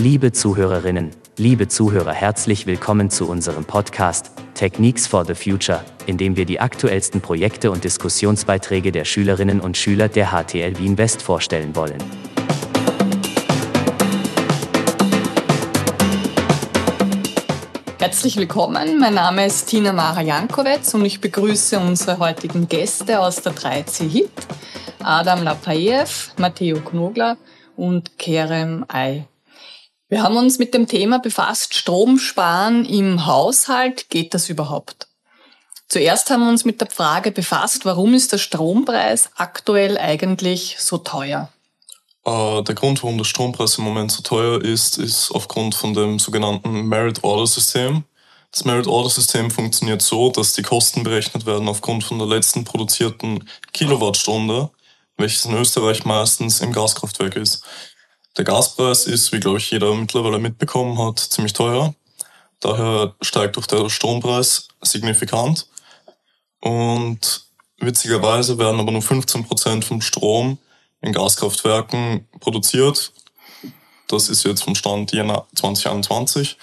[0.00, 6.36] Liebe Zuhörerinnen, liebe Zuhörer, herzlich willkommen zu unserem Podcast Techniques for the Future, in dem
[6.36, 11.74] wir die aktuellsten Projekte und Diskussionsbeiträge der Schülerinnen und Schüler der HTL Wien West vorstellen
[11.74, 11.98] wollen.
[17.98, 23.42] Herzlich willkommen, mein Name ist Tina Mara Jankowitz und ich begrüße unsere heutigen Gäste aus
[23.42, 24.30] der 3C HIT,
[25.02, 27.36] Adam Lapaev, Matteo Knogler
[27.76, 29.26] und Kerem Ay.
[30.10, 35.06] Wir haben uns mit dem Thema befasst, Stromsparen im Haushalt, geht das überhaupt?
[35.86, 40.96] Zuerst haben wir uns mit der Frage befasst, warum ist der Strompreis aktuell eigentlich so
[40.96, 41.50] teuer?
[42.24, 46.18] Äh, der Grund, warum der Strompreis im Moment so teuer ist, ist aufgrund von dem
[46.18, 48.04] sogenannten Merit Order System.
[48.50, 52.64] Das Merit Order System funktioniert so, dass die Kosten berechnet werden aufgrund von der letzten
[52.64, 54.70] produzierten Kilowattstunde,
[55.18, 57.62] welches in Österreich meistens im Gaskraftwerk ist.
[58.38, 61.92] Der Gaspreis ist, wie glaube ich jeder mittlerweile mitbekommen hat, ziemlich teuer.
[62.60, 65.66] Daher steigt auch der Strompreis signifikant.
[66.60, 67.46] Und
[67.78, 70.58] witzigerweise werden aber nur 15 Prozent vom Strom
[71.00, 73.12] in Gaskraftwerken produziert.
[74.06, 76.56] Das ist jetzt vom Stand Jänner 2021.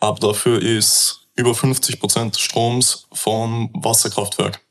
[0.00, 4.63] Aber dafür ist über 50 Prozent des Stroms vom Wasserkraftwerk.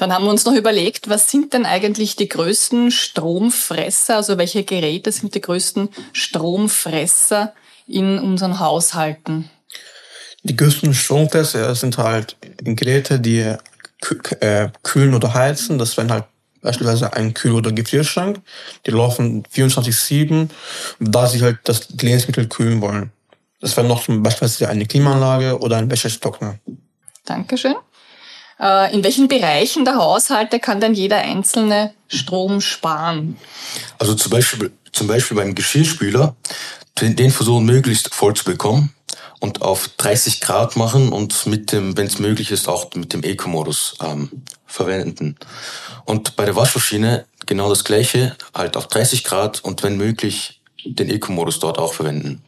[0.00, 4.64] Dann haben wir uns noch überlegt, was sind denn eigentlich die größten Stromfresser, also welche
[4.64, 7.52] Geräte sind die größten Stromfresser
[7.86, 9.50] in unseren Haushalten?
[10.42, 13.56] Die größten Stromfresser sind halt Geräte, die
[14.40, 15.76] äh, kühlen oder heizen.
[15.76, 16.24] Das wären halt
[16.62, 18.40] beispielsweise ein Kühl- oder Gefrierschrank.
[18.86, 20.48] Die laufen 24-7,
[20.98, 23.12] da sie halt das Lebensmittel kühlen wollen.
[23.60, 26.58] Das wäre noch zum Beispiel eine Klimaanlage oder ein Wäschetrockner.
[27.26, 27.74] Dankeschön.
[28.60, 33.36] Äh, in welchen Bereichen der Haushalte kann denn jeder einzelne Strom sparen?
[33.98, 36.36] Also zum Beispiel, zum Beispiel beim Geschirrspüler,
[36.98, 38.94] den versuchen möglichst voll zu bekommen
[39.38, 43.22] und auf 30 Grad machen und mit dem, wenn es möglich ist, auch mit dem
[43.22, 44.30] Eco-Modus ähm,
[44.66, 45.36] verwenden.
[46.04, 51.08] Und bei der Waschmaschine genau das gleiche, halt auf 30 Grad und wenn möglich den
[51.08, 52.42] Eco-Modus dort auch verwenden.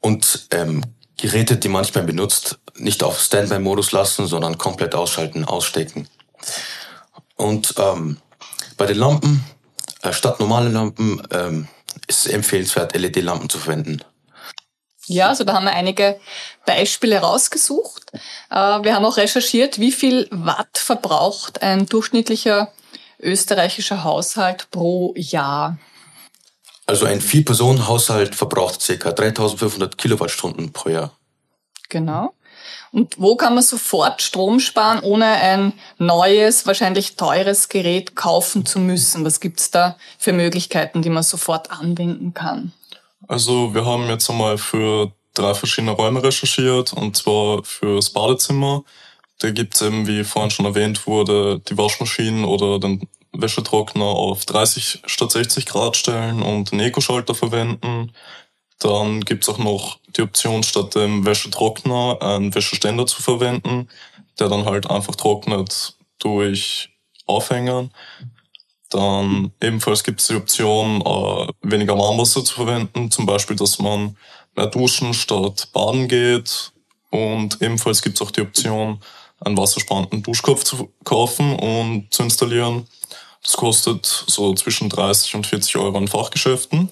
[0.00, 0.82] Und ähm,
[1.18, 6.08] Geräte, die manchmal benutzt, nicht auf Standby-Modus lassen, sondern komplett ausschalten, ausstecken.
[7.36, 8.18] Und ähm,
[8.76, 9.44] bei den Lampen,
[10.02, 11.68] äh, statt normale Lampen, ähm,
[12.06, 14.02] ist es empfehlenswert, LED-Lampen zu verwenden.
[15.06, 16.20] Ja, also da haben wir einige
[16.66, 18.12] Beispiele rausgesucht.
[18.50, 22.72] Äh, wir haben auch recherchiert, wie viel Watt verbraucht ein durchschnittlicher
[23.20, 25.78] österreichischer Haushalt pro Jahr.
[26.88, 29.12] Also ein Vier-Personen-Haushalt verbraucht ca.
[29.12, 31.12] 3500 Kilowattstunden pro Jahr.
[31.90, 32.32] Genau.
[32.92, 38.78] Und wo kann man sofort Strom sparen, ohne ein neues, wahrscheinlich teures Gerät kaufen zu
[38.78, 39.22] müssen?
[39.26, 42.72] Was gibt's da für Möglichkeiten, die man sofort anwenden kann?
[43.26, 48.82] Also wir haben jetzt einmal für drei verschiedene Räume recherchiert, und zwar fürs Badezimmer.
[49.40, 55.02] Da gibt's eben, wie vorhin schon erwähnt wurde, die Waschmaschinen oder den Wäschetrockner auf 30
[55.06, 58.12] statt 60 Grad stellen und einen Eco-Schalter verwenden.
[58.78, 63.88] Dann gibt's auch noch die Option, statt dem Wäschetrockner einen Wäscheständer zu verwenden,
[64.38, 66.90] der dann halt einfach trocknet durch
[67.26, 67.90] Aufhängern.
[68.90, 74.16] Dann ebenfalls gibt es die Option, äh, weniger Warmwasser zu verwenden, zum Beispiel, dass man
[74.56, 76.72] mehr duschen statt baden geht.
[77.10, 79.00] Und ebenfalls gibt es auch die Option,
[79.40, 82.86] einen wassersparenden Duschkopf zu kaufen und zu installieren.
[83.42, 86.90] Das kostet so zwischen 30 und 40 Euro in Fachgeschäften.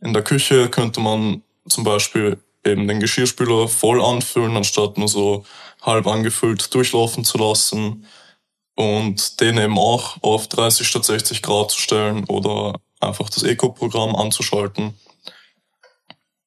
[0.00, 5.44] In der Küche könnte man zum Beispiel eben den Geschirrspüler voll anfüllen, anstatt nur so
[5.82, 8.06] halb angefüllt durchlaufen zu lassen
[8.74, 14.14] und den eben auch auf 30 statt 60 Grad zu stellen oder einfach das Eco-Programm
[14.16, 14.94] anzuschalten.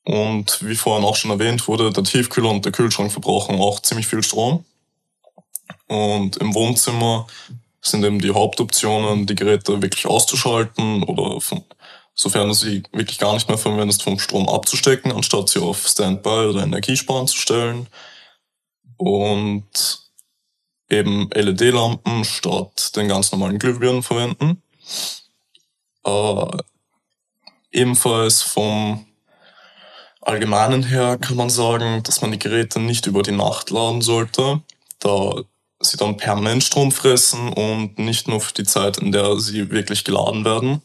[0.04, 4.08] Und wie vorhin auch schon erwähnt wurde, der Tiefkühler und der Kühlschrank verbrauchen auch ziemlich
[4.08, 4.66] viel Strom.
[5.90, 7.26] Und im Wohnzimmer
[7.82, 11.64] sind eben die Hauptoptionen, die Geräte wirklich auszuschalten oder von,
[12.14, 16.48] sofern du sie wirklich gar nicht mehr verwendest, vom Strom abzustecken, anstatt sie auf Standby
[16.50, 17.88] oder Energiesparen zu stellen.
[18.98, 20.04] Und
[20.90, 24.62] eben LED-Lampen statt den ganz normalen Glühbirnen verwenden.
[26.06, 26.58] Äh,
[27.72, 29.08] ebenfalls vom
[30.22, 34.62] Allgemeinen her kann man sagen, dass man die Geräte nicht über die Nacht laden sollte,
[35.00, 35.34] da
[35.82, 40.04] sie dann permanent Strom fressen und nicht nur für die Zeit, in der sie wirklich
[40.04, 40.82] geladen werden,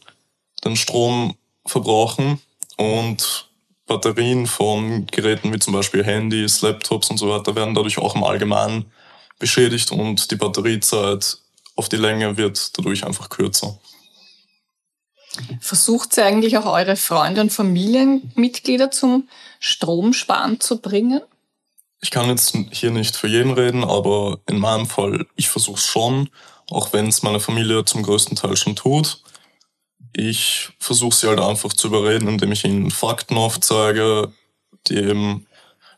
[0.63, 2.39] den Strom verbrauchen
[2.77, 3.49] und
[3.87, 8.23] Batterien von Geräten wie zum Beispiel Handys, Laptops und so weiter werden dadurch auch im
[8.23, 8.91] Allgemeinen
[9.37, 11.37] beschädigt und die Batteriezeit
[11.75, 13.77] auf die Länge wird dadurch einfach kürzer.
[15.59, 19.27] Versucht ihr eigentlich auch eure Freunde und Familienmitglieder zum
[19.59, 21.21] Stromsparen zu bringen?
[22.01, 25.85] Ich kann jetzt hier nicht für jeden reden, aber in meinem Fall, ich versuche es
[25.85, 26.29] schon,
[26.69, 29.21] auch wenn es meine Familie zum größten Teil schon tut.
[30.13, 34.31] Ich versuche sie halt einfach zu überreden, indem ich ihnen Fakten aufzeige,
[34.87, 35.47] die eben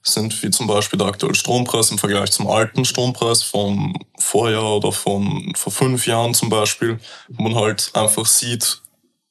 [0.02, 4.92] sind, wie zum Beispiel der aktuelle Strompreis im Vergleich zum alten Strompreis vom Vorjahr oder
[4.92, 8.82] von vor fünf Jahren zum Beispiel, wo man halt einfach sieht,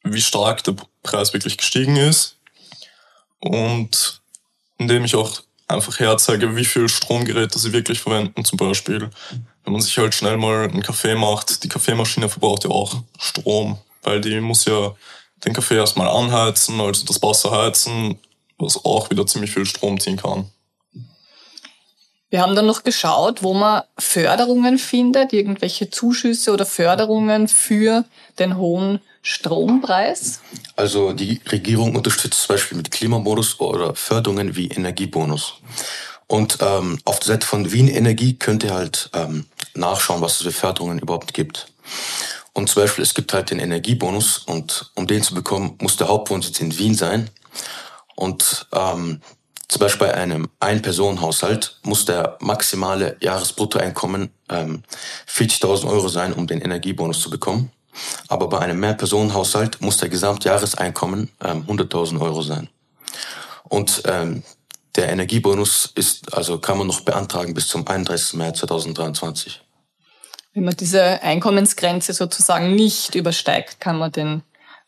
[0.05, 2.37] wie stark der Preis wirklich gestiegen ist.
[3.41, 4.21] Und
[4.79, 8.45] indem ich auch einfach herzeige, wie viel Stromgeräte sie wirklich verwenden.
[8.45, 9.11] Zum Beispiel,
[9.65, 13.79] wenn man sich halt schnell mal einen Kaffee macht, die Kaffeemaschine verbraucht ja auch Strom,
[14.03, 14.95] weil die muss ja
[15.45, 18.19] den Kaffee erstmal anheizen, also das Wasser heizen,
[18.59, 20.51] was auch wieder ziemlich viel Strom ziehen kann.
[22.29, 28.05] Wir haben dann noch geschaut, wo man Förderungen findet, irgendwelche Zuschüsse oder Förderungen für
[28.39, 30.41] den hohen Strompreis.
[30.75, 35.55] Also die Regierung unterstützt zum Beispiel mit Klimamodus oder Förderungen wie Energiebonus.
[36.27, 40.43] Und ähm, auf der Seite von Wien Energie könnt ihr halt ähm, nachschauen, was es
[40.43, 41.69] für Förderungen überhaupt gibt.
[42.53, 46.09] Und zum Beispiel, es gibt halt den Energiebonus und um den zu bekommen, muss der
[46.09, 47.31] Hauptwohnsitz in Wien sein.
[48.17, 49.21] Und ähm,
[49.69, 54.83] zum Beispiel bei einem Ein-Personen-Haushalt muss der maximale Jahresbruttoeinkommen ähm,
[55.29, 57.73] 40.000 Euro sein, um den Energiebonus zu bekommen.
[58.29, 62.69] Aber bei einem Mehrpersonenhaushalt muss der Gesamtjahreseinkommen ähm, 100.000 Euro sein.
[63.65, 64.43] Und ähm,
[64.95, 68.35] der Energiebonus ist, also kann man noch beantragen bis zum 31.
[68.35, 69.63] März 2023.
[70.55, 74.43] Wenn man diese Einkommensgrenze sozusagen nicht übersteigt, kann man den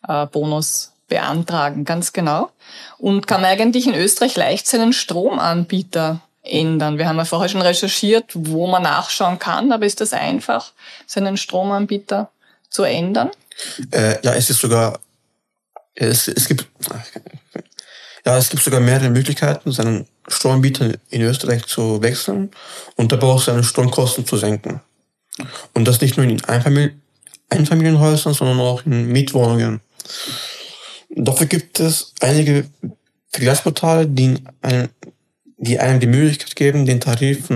[0.06, 2.50] äh, Bonus beantragen, ganz genau.
[2.99, 6.99] Und kann eigentlich in Österreich leicht seinen Stromanbieter ändern.
[6.99, 10.72] Wir haben ja vorher schon recherchiert, wo man nachschauen kann, aber ist das einfach,
[11.06, 12.31] seinen Stromanbieter
[12.70, 13.31] zu ändern?
[13.90, 15.00] Äh, ja, es ist sogar,
[15.94, 16.66] es, es gibt,
[18.25, 22.50] ja, es gibt sogar mehrere Möglichkeiten, seinen Stromanbieter in Österreich zu wechseln
[22.96, 24.81] und dabei auch seine Stromkosten zu senken.
[25.72, 27.00] Und das nicht nur in Einfamilien,
[27.50, 29.81] Einfamilienhäusern, sondern auch in Mietwohnungen.
[31.10, 32.66] Dafür gibt es einige
[33.31, 34.88] Vergleichsportale, die einem,
[35.56, 37.49] die einem die Möglichkeit geben, den Tarif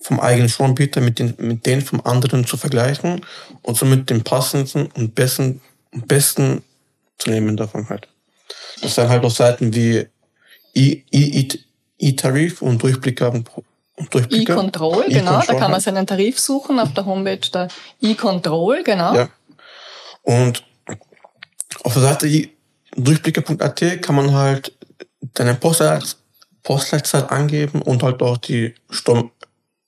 [0.00, 3.24] vom eigenen Stromanbieter mit den, mit denen vom anderen zu vergleichen
[3.62, 5.60] und somit den passendsten und besten,
[5.92, 6.62] besten
[7.18, 8.08] zu nehmen davon halt.
[8.82, 10.06] Das sind halt auch Seiten wie
[11.98, 13.48] E-Tarif und Durchblicker und
[14.30, 15.40] E-Control, genau.
[15.40, 17.68] Da kann man seinen Tarif suchen auf der Homepage der
[18.00, 19.14] E-Control, genau.
[19.14, 19.28] Ja.
[20.22, 20.64] Und
[21.84, 22.50] auf der Seite
[22.96, 24.72] durchblicke.at kann man halt
[25.34, 29.30] deine Postleitzahl angeben und halt auch die Strom,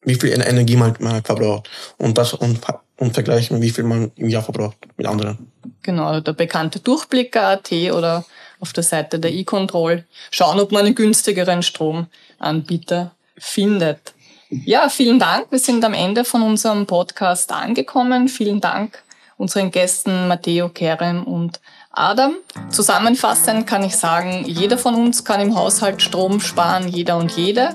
[0.03, 1.69] wie viel Energie man, man halt verbraucht
[1.99, 2.61] und das und,
[2.97, 5.51] und vergleichen, wie viel man im Jahr verbraucht mit anderen.
[5.83, 8.25] Genau, der bekannte Durchblicker.at oder
[8.61, 14.15] auf der Seite der e-Control schauen, ob man einen günstigeren Stromanbieter findet.
[14.49, 15.51] Ja, vielen Dank.
[15.51, 18.29] Wir sind am Ende von unserem Podcast angekommen.
[18.29, 19.03] Vielen Dank
[19.37, 21.61] unseren Gästen Matteo Kerem und
[21.97, 22.35] Adam.
[22.71, 27.75] Zusammenfassend kann ich sagen, jeder von uns kann im Haushalt Strom sparen, jeder und jede.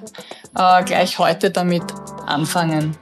[0.56, 1.84] Äh, gleich heute damit
[2.28, 2.96] anfangen.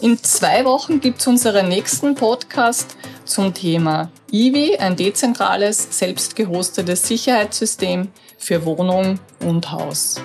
[0.00, 7.08] In zwei Wochen gibt es unseren nächsten Podcast zum Thema IWI, ein dezentrales, selbst gehostetes
[7.08, 10.20] Sicherheitssystem für Wohnung und Haus.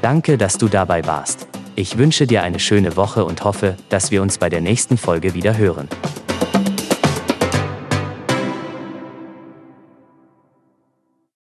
[0.00, 1.48] Danke, dass du dabei warst.
[1.76, 5.34] Ich wünsche dir eine schöne Woche und hoffe, dass wir uns bei der nächsten Folge
[5.34, 5.88] wieder hören.